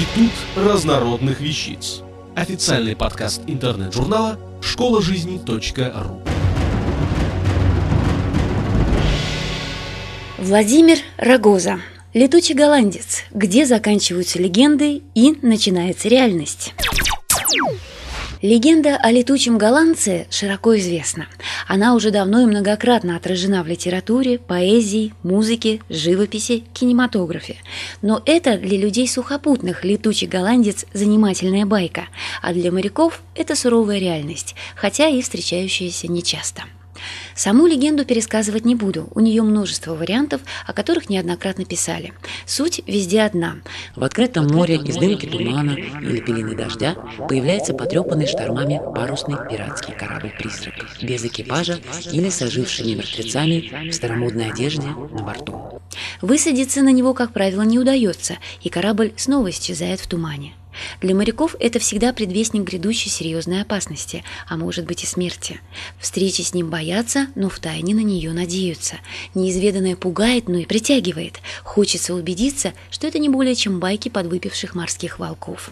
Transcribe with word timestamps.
Институт 0.00 0.32
разнородных 0.56 1.40
вещиц. 1.42 2.00
Официальный 2.34 2.96
подкаст 2.96 3.42
интернет-журнала 3.46 4.38
школа 4.62 5.02
жизни.ру. 5.02 6.22
Владимир 10.38 10.96
Рогоза. 11.18 11.80
Летучий 12.14 12.54
голландец. 12.54 13.24
Где 13.32 13.66
заканчиваются 13.66 14.38
легенды 14.38 15.02
и 15.14 15.36
начинается 15.42 16.08
реальность. 16.08 16.72
Легенда 18.40 18.96
о 18.96 19.10
летучем 19.10 19.58
голландце 19.58 20.26
широко 20.30 20.78
известна. 20.78 21.26
Она 21.66 21.94
уже 21.94 22.10
давно 22.10 22.40
и 22.42 22.46
многократно 22.46 23.16
отражена 23.16 23.62
в 23.62 23.66
литературе, 23.66 24.38
поэзии, 24.38 25.14
музыке, 25.22 25.80
живописи, 25.88 26.64
кинематографе. 26.72 27.56
Но 28.02 28.22
это 28.24 28.58
для 28.58 28.78
людей 28.78 29.06
сухопутных 29.08 29.84
летучий 29.84 30.26
голландец– 30.26 30.86
занимательная 30.92 31.66
байка, 31.66 32.06
а 32.42 32.52
для 32.52 32.72
моряков– 32.72 33.22
это 33.34 33.54
суровая 33.54 33.98
реальность, 33.98 34.54
хотя 34.74 35.08
и 35.08 35.22
встречающаяся 35.22 36.08
нечасто. 36.08 36.64
Саму 37.34 37.66
легенду 37.66 38.04
пересказывать 38.04 38.64
не 38.64 38.74
буду, 38.74 39.08
у 39.14 39.20
нее 39.20 39.42
множество 39.42 39.94
вариантов, 39.94 40.40
о 40.66 40.72
которых 40.72 41.08
неоднократно 41.08 41.64
писали. 41.64 42.12
Суть 42.46 42.82
везде 42.86 43.22
одна. 43.22 43.56
В 43.96 44.04
открытом 44.04 44.46
море 44.48 44.76
из 44.76 44.96
дымки 44.96 45.26
тумана 45.26 45.72
или 45.72 46.20
пелены 46.20 46.54
дождя 46.54 46.96
появляется 47.28 47.74
потрепанный 47.74 48.26
штормами 48.26 48.80
парусный 48.94 49.36
пиратский 49.48 49.94
корабль-призрак, 49.94 50.74
без 51.02 51.24
экипажа 51.24 51.80
или 52.12 52.28
с 52.28 52.42
ожившими 52.42 52.94
мертвецами 52.94 53.90
в 53.90 53.92
старомодной 53.92 54.50
одежде 54.50 54.88
на 54.88 55.22
борту. 55.22 55.80
Высадиться 56.20 56.82
на 56.82 56.92
него, 56.92 57.14
как 57.14 57.32
правило, 57.32 57.62
не 57.62 57.78
удается, 57.78 58.36
и 58.62 58.68
корабль 58.68 59.12
снова 59.16 59.50
исчезает 59.50 60.00
в 60.00 60.06
тумане. 60.06 60.54
Для 61.00 61.14
моряков 61.14 61.54
это 61.60 61.78
всегда 61.78 62.12
предвестник 62.12 62.62
грядущей 62.62 63.10
серьезной 63.10 63.62
опасности, 63.62 64.24
а 64.48 64.56
может 64.56 64.86
быть 64.86 65.04
и 65.04 65.06
смерти. 65.06 65.60
Встречи 65.98 66.42
с 66.42 66.54
ним 66.54 66.70
боятся, 66.70 67.28
но 67.34 67.48
втайне 67.48 67.94
на 67.94 68.00
нее 68.00 68.32
надеются. 68.32 68.96
Неизведанное 69.34 69.96
пугает, 69.96 70.48
но 70.48 70.58
и 70.58 70.66
притягивает. 70.66 71.40
Хочется 71.62 72.14
убедиться, 72.14 72.72
что 72.90 73.06
это 73.06 73.18
не 73.18 73.28
более 73.28 73.54
чем 73.54 73.80
байки 73.80 74.08
подвыпивших 74.08 74.74
морских 74.74 75.18
волков. 75.18 75.70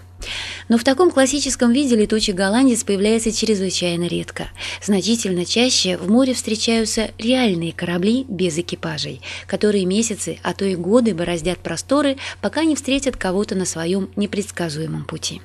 Но 0.68 0.78
в 0.78 0.84
таком 0.84 1.10
классическом 1.10 1.72
виде 1.72 1.96
летучий 1.96 2.32
голландец 2.32 2.84
появляется 2.84 3.32
чрезвычайно 3.32 4.04
редко. 4.04 4.48
Значительно 4.82 5.44
чаще 5.44 5.96
в 5.96 6.10
море 6.10 6.34
встречаются 6.34 7.10
реальные 7.18 7.72
корабли 7.72 8.24
без 8.28 8.58
экипажей, 8.58 9.20
которые 9.46 9.86
месяцы, 9.86 10.38
а 10.42 10.54
то 10.54 10.64
и 10.64 10.74
годы 10.74 11.14
бороздят 11.14 11.58
просторы, 11.58 12.16
пока 12.40 12.64
не 12.64 12.76
встретят 12.76 13.16
кого-то 13.16 13.54
на 13.54 13.64
своем 13.64 14.10
непредсказуемом 14.16 15.04
пути. 15.04 15.40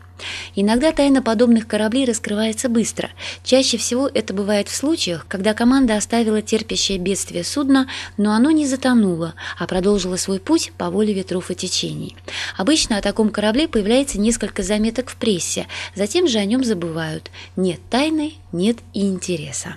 Иногда 0.56 0.92
тайна 0.92 1.22
подобных 1.22 1.67
кораблей 1.67 2.06
раскрывается 2.06 2.69
быстро. 2.69 3.09
Чаще 3.44 3.78
всего 3.78 4.08
это 4.08 4.33
бывает 4.33 4.69
в 4.69 4.75
случаях, 4.75 5.25
когда 5.28 5.53
команда 5.53 5.97
оставила 5.97 6.42
терпящее 6.42 7.00
бедствие 7.00 7.44
судно, 7.44 7.88
но 8.17 8.34
оно 8.34 8.52
не 8.52 8.67
затонуло, 8.67 9.34
а 9.58 9.66
продолжило 9.66 10.16
свой 10.16 10.39
путь 10.39 10.72
по 10.78 10.89
воле 10.89 11.14
ветров 11.14 11.50
и 11.52 11.56
течений. 11.56 12.16
Обычно 12.58 12.97
о 12.97 13.02
таком 13.02 13.30
корабле 13.30 13.67
появляется 13.67 14.19
несколько 14.19 14.64
заметок 14.64 15.09
в 15.09 15.16
прессе, 15.16 15.67
затем 15.95 16.28
же 16.28 16.38
о 16.38 16.45
нем 16.45 16.64
забывают. 16.64 17.31
Нет 17.56 17.80
тайны, 17.89 18.34
нет 18.52 18.78
и 18.94 19.02
интереса. 19.08 19.75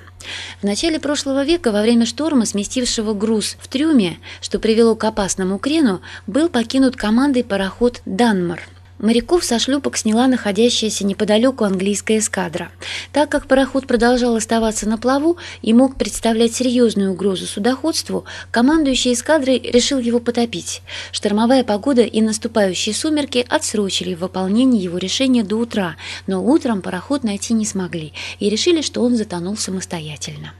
В 0.60 0.64
начале 0.64 0.98
прошлого 0.98 1.44
века 1.44 1.72
во 1.72 1.82
время 1.82 2.04
шторма, 2.04 2.46
сместившего 2.46 3.14
груз 3.14 3.56
в 3.60 3.68
трюме, 3.68 4.18
что 4.40 4.58
привело 4.58 4.96
к 4.96 5.04
опасному 5.04 5.58
крену, 5.58 6.00
был 6.26 6.48
покинут 6.48 6.96
командой 6.96 7.44
пароход 7.44 8.02
«Данмар», 8.04 8.60
Моряков 8.98 9.44
со 9.44 9.58
шлюпок 9.58 9.98
сняла 9.98 10.26
находящаяся 10.26 11.04
неподалеку 11.04 11.64
английская 11.64 12.18
эскадра. 12.18 12.70
Так 13.12 13.28
как 13.28 13.46
пароход 13.46 13.86
продолжал 13.86 14.36
оставаться 14.36 14.88
на 14.88 14.96
плаву 14.96 15.36
и 15.60 15.74
мог 15.74 15.96
представлять 15.96 16.54
серьезную 16.54 17.12
угрозу 17.12 17.46
судоходству, 17.46 18.24
командующий 18.50 19.12
эскадрой 19.12 19.58
решил 19.58 19.98
его 19.98 20.18
потопить. 20.18 20.80
Штормовая 21.12 21.62
погода 21.62 22.02
и 22.02 22.22
наступающие 22.22 22.94
сумерки 22.94 23.44
отсрочили 23.46 24.14
выполнение 24.14 24.82
его 24.82 24.96
решения 24.96 25.44
до 25.44 25.56
утра, 25.56 25.96
но 26.26 26.42
утром 26.42 26.80
пароход 26.80 27.22
найти 27.22 27.52
не 27.52 27.66
смогли 27.66 28.14
и 28.38 28.48
решили, 28.48 28.80
что 28.80 29.02
он 29.02 29.16
затонул 29.16 29.58
самостоятельно. 29.58 30.54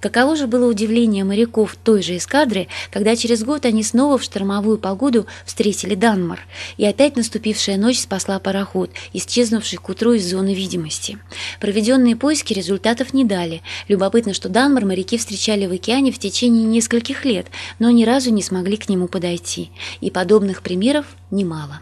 Каково 0.00 0.36
же 0.36 0.46
было 0.46 0.68
удивление 0.68 1.24
моряков 1.24 1.76
той 1.76 2.02
же 2.02 2.16
эскадры, 2.16 2.68
когда 2.90 3.16
через 3.16 3.44
год 3.44 3.64
они 3.64 3.82
снова 3.82 4.18
в 4.18 4.22
штормовую 4.22 4.78
погоду 4.78 5.26
встретили 5.44 5.94
Данмар, 5.94 6.40
и 6.76 6.84
опять 6.84 7.16
наступившая 7.16 7.76
ночь 7.76 8.00
спасла 8.00 8.38
пароход, 8.38 8.90
исчезнувший 9.12 9.78
к 9.78 9.88
утру 9.88 10.12
из 10.12 10.28
зоны 10.28 10.54
видимости. 10.54 11.18
Проведенные 11.60 12.16
поиски 12.16 12.52
результатов 12.52 13.12
не 13.12 13.24
дали. 13.24 13.62
Любопытно, 13.88 14.34
что 14.34 14.48
Данмар 14.48 14.84
моряки 14.84 15.18
встречали 15.18 15.66
в 15.66 15.72
океане 15.72 16.12
в 16.12 16.18
течение 16.18 16.64
нескольких 16.64 17.24
лет, 17.24 17.46
но 17.78 17.90
ни 17.90 18.04
разу 18.04 18.30
не 18.30 18.42
смогли 18.42 18.76
к 18.76 18.88
нему 18.88 19.08
подойти. 19.08 19.70
И 20.00 20.10
подобных 20.10 20.62
примеров 20.62 21.06
немало. 21.30 21.80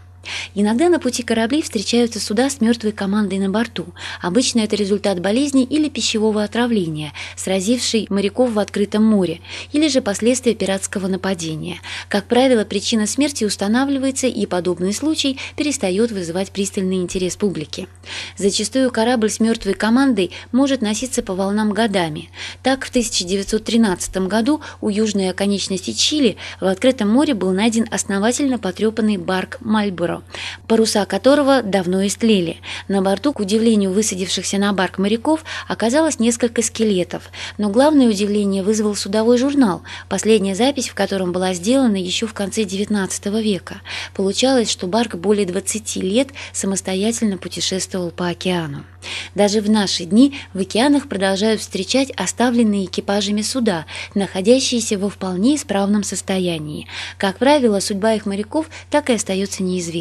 Иногда 0.55 0.89
на 0.89 0.99
пути 0.99 1.23
кораблей 1.23 1.63
встречаются 1.63 2.21
суда 2.21 2.51
с 2.51 2.61
мертвой 2.61 2.93
командой 2.93 3.39
на 3.39 3.51
борту. 3.51 3.87
Обычно 4.21 4.61
это 4.61 4.77
результат 4.77 5.21
болезни 5.21 5.65
или 5.65 5.89
пищевого 5.89 6.43
отравления, 6.43 7.13
сразившей 7.37 8.07
моряков 8.11 8.53
в 8.53 8.59
открытом 8.59 9.05
море, 9.05 9.41
или 9.73 9.89
же 9.89 10.01
последствия 10.01 10.55
пиратского 10.55 11.07
нападения. 11.07 11.81
Как 12.09 12.25
правило, 12.27 12.65
причина 12.65 13.07
смерти 13.07 13.45
устанавливается, 13.45 14.27
и 14.27 14.47
подобный 14.47 14.93
случай 14.93 15.39
перестает 15.57 16.11
вызывать 16.11 16.51
пристальный 16.51 16.97
интерес 16.97 17.37
публики. 17.37 17.89
Зачастую 18.37 18.91
корабль 18.91 19.31
с 19.31 19.41
мертвой 19.41 19.75
командой 19.75 20.31
может 20.53 20.83
носиться 20.83 21.23
по 21.23 21.35
волнам 21.35 21.73
годами. 21.73 22.31
Так, 22.63 22.85
в 22.85 22.91
1913 22.91 24.17
году 24.29 24.61
у 24.81 24.89
южной 24.89 25.31
оконечности 25.31 25.93
Чили 25.93 26.37
в 26.61 26.67
открытом 26.67 27.09
море 27.09 27.35
был 27.35 27.53
найден 27.53 27.87
основательно 27.91 28.59
потрепанный 28.59 29.17
барк 29.17 29.59
«Мальборо», 29.61 30.18
паруса 30.67 31.05
которого 31.05 31.63
давно 31.63 32.07
истлели. 32.07 32.59
На 32.89 33.03
борту, 33.03 33.33
к 33.33 33.41
удивлению 33.41 33.93
высадившихся 33.93 34.59
на 34.59 34.73
барк 34.73 34.99
моряков, 34.99 35.45
оказалось 35.67 36.19
несколько 36.19 36.63
скелетов, 36.63 37.31
но 37.59 37.69
главное 37.69 38.09
удивление 38.09 38.63
вызвал 38.63 38.95
судовой 38.95 39.39
журнал, 39.39 39.83
последняя 40.09 40.55
запись 40.55 40.89
в 40.89 40.95
котором 40.95 41.33
была 41.33 41.55
сделана 41.55 41.97
еще 41.97 42.27
в 42.27 42.35
конце 42.35 42.63
XIX 42.63 43.43
века. 43.43 43.81
Получалось, 44.15 44.71
что 44.71 44.87
барк 44.87 45.17
более 45.17 45.47
20 45.47 45.97
лет 45.97 46.29
самостоятельно 46.53 47.39
путешествовал 47.39 48.11
по 48.11 48.29
океану. 48.29 48.85
Даже 49.35 49.61
в 49.61 49.71
наши 49.71 50.05
дни 50.05 50.35
в 50.55 50.61
океанах 50.61 51.09
продолжают 51.09 51.61
встречать 51.61 52.11
оставленные 52.13 52.87
экипажами 52.87 53.43
суда, 53.43 53.87
находящиеся 54.15 54.99
во 54.99 55.09
вполне 55.09 55.57
исправном 55.57 56.03
состоянии. 56.03 56.87
Как 57.17 57.39
правило, 57.39 57.81
судьба 57.81 58.15
их 58.15 58.27
моряков 58.27 58.67
так 58.91 59.11
и 59.11 59.15
остается 59.15 59.63
неизвестной. 59.63 59.98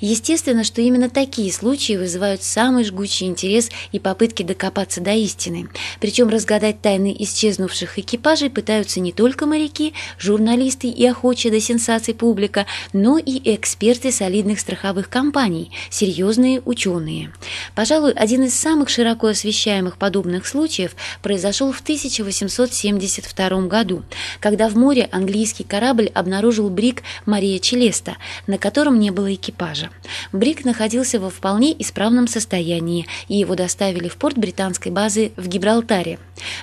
Естественно, 0.00 0.64
что 0.64 0.80
именно 0.80 1.08
такие 1.08 1.52
случаи 1.52 1.96
вызывают 1.96 2.42
самый 2.42 2.84
жгучий 2.84 3.26
интерес 3.26 3.70
и 3.92 3.98
попытки 3.98 4.42
докопаться 4.42 5.00
до 5.00 5.12
истины. 5.12 5.68
Причем 6.00 6.28
разгадать 6.28 6.80
тайны 6.80 7.14
исчезнувших 7.18 7.98
экипажей 7.98 8.50
пытаются 8.50 9.00
не 9.00 9.12
только 9.12 9.46
моряки, 9.46 9.94
журналисты 10.18 10.88
и 10.88 11.06
охочие 11.06 11.52
до 11.52 11.60
сенсаций 11.60 12.14
публика, 12.14 12.66
но 12.92 13.18
и 13.18 13.54
эксперты 13.54 14.12
солидных 14.12 14.60
страховых 14.60 15.08
компаний, 15.08 15.70
серьезные 15.90 16.62
ученые. 16.64 17.32
Пожалуй, 17.74 18.12
один 18.12 18.44
из 18.44 18.54
самых 18.54 18.88
широко 18.88 19.28
освещаемых 19.28 19.96
подобных 19.96 20.46
случаев 20.46 20.96
произошел 21.22 21.72
в 21.72 21.80
1872 21.80 23.66
году, 23.66 24.02
когда 24.40 24.68
в 24.68 24.76
море 24.76 25.08
английский 25.12 25.64
корабль 25.64 26.10
обнаружил 26.14 26.70
брик 26.70 27.02
Мария 27.26 27.58
Челеста, 27.58 28.16
на 28.46 28.58
котором 28.58 28.98
не 28.98 29.10
было 29.10 29.19
экипажа. 29.28 29.90
Брик 30.32 30.64
находился 30.64 31.18
во 31.18 31.30
вполне 31.30 31.74
исправном 31.80 32.26
состоянии, 32.26 33.06
и 33.28 33.36
его 33.36 33.54
доставили 33.54 34.08
в 34.08 34.16
порт 34.16 34.38
британской 34.38 34.92
базы 34.92 35.32
в 35.36 35.48
Гибралтаре. 35.48 36.18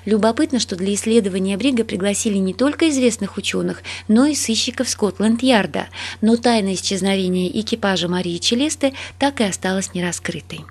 Любопытно, 0.06 0.60
что 0.60 0.76
для 0.76 0.94
исследования 0.94 1.58
брига 1.58 1.84
пригласили 1.84 2.38
не 2.38 2.54
только 2.54 2.90
известных 2.90 3.38
ученых, 3.38 3.84
но 4.08 4.26
и 4.26 4.36
сыщиков 4.36 4.90
Скотланд-Ярда, 4.90 5.88
но 6.22 6.38
тайна 6.38 6.74
исчезновения 6.74 7.50
экипажа 7.50 8.08
Марии 8.08 8.38
Челесты 8.38 8.94
так 9.20 9.42
и 9.42 9.44
осталась 9.44 9.94
нераскрытой. 9.94 10.62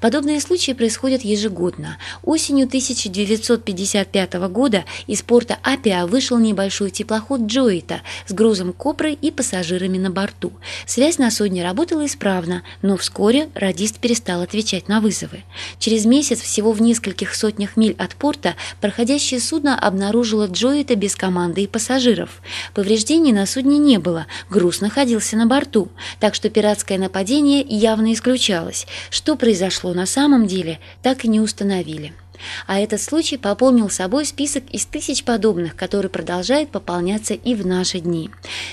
Подобные 0.00 0.40
случаи 0.40 0.72
происходят 0.72 1.22
ежегодно. 1.22 1.98
Осенью 2.22 2.66
1955 2.66 4.34
года 4.50 4.84
из 5.06 5.22
порта 5.22 5.58
Апиа 5.62 6.06
вышел 6.06 6.38
небольшой 6.38 6.90
теплоход 6.90 7.42
Джоита 7.42 8.02
с 8.26 8.32
грузом 8.32 8.72
копры 8.72 9.12
и 9.12 9.30
пассажирами 9.30 9.98
на 9.98 10.10
борту. 10.10 10.52
Связь 10.86 11.18
на 11.18 11.30
судне 11.32 11.64
работало 11.64 12.06
исправно, 12.06 12.62
но 12.80 12.96
вскоре 12.96 13.48
радист 13.54 13.98
перестал 13.98 14.42
отвечать 14.42 14.86
на 14.86 15.00
вызовы. 15.00 15.42
Через 15.80 16.04
месяц, 16.04 16.40
всего 16.40 16.70
в 16.70 16.80
нескольких 16.80 17.34
сотнях 17.34 17.76
миль 17.76 17.96
от 17.98 18.14
порта, 18.14 18.54
проходящее 18.80 19.40
судно 19.40 19.76
обнаружило 19.76 20.46
Джоэта 20.46 20.94
без 20.94 21.16
команды 21.16 21.62
и 21.62 21.66
пассажиров. 21.66 22.40
Повреждений 22.74 23.32
на 23.32 23.46
судне 23.46 23.78
не 23.78 23.98
было, 23.98 24.28
груз 24.48 24.80
находился 24.80 25.36
на 25.36 25.46
борту, 25.46 25.88
так 26.20 26.36
что 26.36 26.48
пиратское 26.48 26.98
нападение 26.98 27.62
явно 27.62 28.12
исключалось. 28.12 28.86
Что 29.10 29.34
произошло 29.34 29.92
на 29.94 30.06
самом 30.06 30.46
деле, 30.46 30.78
так 31.02 31.24
и 31.24 31.28
не 31.28 31.40
установили. 31.40 32.12
А 32.66 32.80
этот 32.80 33.00
случай 33.00 33.36
пополнил 33.36 33.88
собой 33.88 34.26
список 34.26 34.64
из 34.70 34.84
тысяч 34.86 35.24
подобных, 35.24 35.76
который 35.76 36.10
продолжает 36.10 36.70
пополняться 36.70 37.34
и 37.34 37.54
в 37.54 37.66
наши 37.66 38.00
дни. 38.00 38.30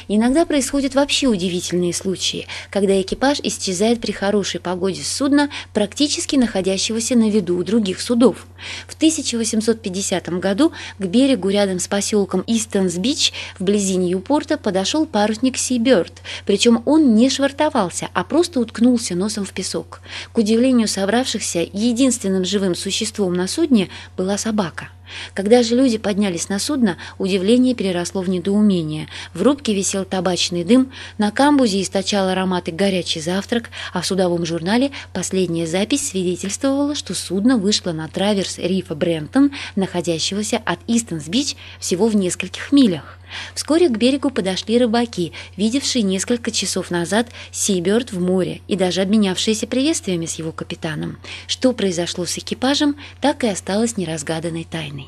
Иногда 0.07 0.45
происходят 0.45 0.95
вообще 0.95 1.27
удивительные 1.27 1.94
случаи, 1.94 2.48
когда 2.71 3.00
экипаж 3.00 3.39
исчезает 3.44 4.01
при 4.01 4.12
хорошей 4.12 4.60
погоде 4.60 5.04
с 5.04 5.12
судна, 5.12 5.50
практически 5.74 6.36
находящегося 6.36 7.16
на 7.16 7.30
виду 7.30 7.57
у 7.57 7.63
других 7.63 8.01
судов. 8.01 8.48
В 8.88 8.95
1850 8.95 10.30
году 10.39 10.72
к 10.98 11.06
берегу 11.06 11.50
рядом 11.50 11.80
с 11.80 11.88
поселком 11.88 12.44
Истонс-Бич 12.48 13.31
вблизи 13.60 13.95
Ньюпорта 13.95 14.57
подошел 14.57 15.06
парусник 15.06 15.57
Сиберт, 15.57 16.22
причем 16.45 16.81
он 16.86 17.15
не 17.15 17.30
швартовался, 17.30 18.10
а 18.13 18.24
просто 18.24 18.60
уткнулся 18.60 19.15
носом 19.15 19.45
в 19.45 19.54
песок. 19.54 20.01
К 20.33 20.39
удивлению 20.39 20.88
собравшихся, 20.88 21.60
единственным 21.62 22.45
живым 22.45 22.75
существом 22.75 23.33
на 23.33 23.48
судне 23.48 23.58
судне 23.59 23.89
была 24.15 24.38
собака. 24.38 24.88
Когда 25.33 25.63
же 25.63 25.75
люди 25.75 25.97
поднялись 25.97 26.47
на 26.47 26.59
судно, 26.59 26.97
удивление 27.17 27.75
переросло 27.75 28.21
в 28.21 28.29
недоумение. 28.29 29.07
В 29.33 29.41
рубке 29.41 29.73
висел 29.73 30.06
табачный 30.06 30.63
дым, 30.63 30.94
на 31.17 31.31
камбузе 31.31 31.81
источал 31.81 32.29
ароматы 32.29 32.71
горячий 32.71 33.19
завтрак, 33.19 33.69
а 33.91 34.01
в 34.01 34.06
судовом 34.06 34.45
журнале 34.45 34.91
последняя 35.11 35.67
запись 35.67 36.09
свидетельствовала, 36.09 36.95
что 36.95 37.13
судно 37.13 37.57
вышло 37.57 37.91
на 37.91 38.07
траверс 38.07 38.59
рифа 38.59 38.95
Брентон, 38.95 39.51
находящегося 39.75 40.62
от 40.63 40.79
Истонс-Бич 40.88 41.57
всего 41.79 42.07
в 42.07 42.15
нескольких 42.15 42.71
милях. 42.71 43.19
Вскоре 43.53 43.89
к 43.89 43.97
берегу 43.97 44.29
подошли 44.29 44.77
рыбаки, 44.77 45.33
видевшие 45.57 46.03
несколько 46.03 46.51
часов 46.51 46.91
назад 46.91 47.27
Сиберт 47.51 48.11
в 48.11 48.19
море 48.19 48.61
и 48.67 48.75
даже 48.75 49.01
обменявшиеся 49.01 49.67
приветствиями 49.67 50.25
с 50.25 50.35
его 50.35 50.51
капитаном. 50.51 51.17
Что 51.47 51.73
произошло 51.73 52.25
с 52.25 52.37
экипажем, 52.37 52.95
так 53.21 53.43
и 53.43 53.47
осталось 53.47 53.97
неразгаданной 53.97 54.67
тайной. 54.69 55.07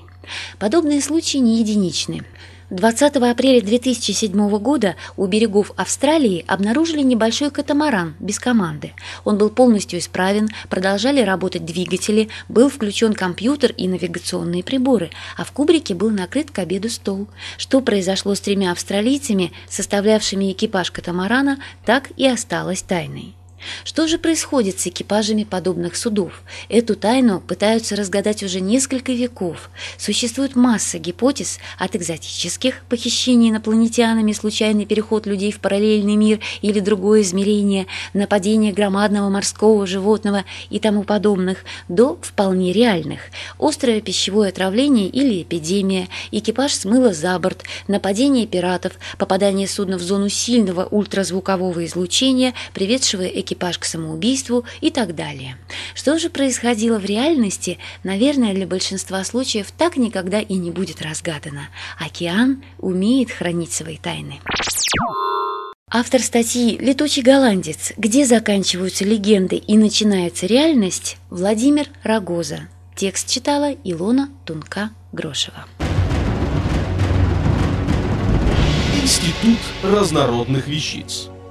Подобные 0.60 1.02
случаи 1.02 1.38
не 1.38 1.60
единичны. 1.60 2.24
20 2.72 3.18
апреля 3.18 3.62
2007 3.62 4.58
года 4.60 4.96
у 5.18 5.28
берегов 5.28 5.74
Австралии 5.76 6.46
обнаружили 6.48 7.02
небольшой 7.02 7.52
катамаран 7.52 8.16
без 8.22 8.40
команды. 8.40 8.94
Он 9.26 9.38
был 9.38 9.50
полностью 9.50 10.00
исправен, 10.00 10.48
продолжали 10.70 11.20
работать 11.20 11.66
двигатели, 11.66 12.30
был 12.48 12.70
включен 12.70 13.14
компьютер 13.14 13.74
и 13.76 13.90
навигационные 13.90 14.64
приборы, 14.64 15.10
а 15.36 15.44
в 15.44 15.52
кубрике 15.52 15.96
был 15.96 16.12
накрыт 16.12 16.50
к 16.50 16.60
обеду 16.60 16.90
стол. 16.90 17.28
Что 17.58 17.82
произошло 17.82 18.36
с 18.36 18.40
тремя 18.40 18.72
австралийцами, 18.72 19.52
составлявшими 19.68 20.54
экипаж 20.54 20.92
катамарана, 20.92 21.60
так 21.86 22.12
и 22.16 22.26
осталось 22.26 22.84
тайной. 22.84 23.36
Что 23.84 24.08
же 24.08 24.18
происходит 24.18 24.80
с 24.80 24.88
экипажами 24.88 25.44
подобных 25.44 25.96
судов? 25.96 26.42
Эту 26.70 26.96
тайну 26.96 27.40
пытаются 27.40 27.96
разгадать 27.96 28.44
уже 28.44 28.60
несколько 28.60 29.12
веков. 29.12 29.70
Существует 29.98 30.56
масса 30.56 30.98
гипотез 30.98 31.60
от 31.78 31.96
экзотических 31.96 32.84
похищений 32.90 33.50
инопланетянами, 33.50 34.32
случайный 34.34 34.86
переход 34.86 35.26
людей 35.26 35.52
в 35.52 35.60
параллельный 35.60 36.16
мир 36.16 36.40
или 36.62 36.80
другое 36.80 37.22
измерение, 37.22 37.88
нападение 38.14 38.74
громадного 38.74 39.30
морского 39.30 39.86
животного 39.88 40.46
и 40.70 40.80
тому 40.80 41.04
подобных, 41.04 41.60
до 41.88 42.18
вполне 42.22 42.74
реальных. 42.74 43.22
Острое 43.60 44.02
пищевое 44.02 44.50
отравление 44.50 45.08
или 45.08 45.44
эпидемия, 45.44 46.08
экипаж 46.32 46.74
смыло 46.74 47.14
за 47.14 47.38
борт, 47.40 47.64
нападение 47.88 48.48
пиратов, 48.48 48.94
попадание 49.18 49.68
судна 49.68 49.98
в 49.98 50.02
зону 50.02 50.30
сильного 50.30 50.86
ультразвукового 50.86 51.86
излучения, 51.86 52.54
приведшего 52.74 53.26
экипаж 53.26 53.51
экипаж 53.52 53.78
к 53.78 53.86
самоубийству 53.86 54.64
и 54.80 54.90
так 54.92 55.16
далее. 55.16 55.58
Что 55.94 56.18
же 56.18 56.30
происходило 56.30 56.98
в 56.98 57.06
реальности, 57.06 57.78
наверное, 58.04 58.54
для 58.54 58.66
большинства 58.66 59.24
случаев 59.24 59.72
так 59.78 59.98
никогда 59.98 60.40
и 60.40 60.54
не 60.54 60.72
будет 60.72 61.02
разгадано. 61.02 61.70
Океан 62.00 62.64
умеет 62.80 63.32
хранить 63.32 63.74
свои 63.74 63.98
тайны. 63.98 64.40
Автор 65.94 66.22
статьи 66.22 66.78
«Летучий 66.78 67.22
голландец. 67.22 67.92
Где 67.98 68.26
заканчиваются 68.26 69.04
легенды 69.04 69.58
и 69.58 69.78
начинается 69.78 70.46
реальность» 70.46 71.18
Владимир 71.30 71.88
Рогоза. 72.04 72.70
Текст 72.96 73.30
читала 73.30 73.74
Илона 73.84 74.30
Тунка-Грошева. 74.46 75.66
Институт 79.02 79.60
разнородных 79.84 80.68
вещиц 80.68 81.31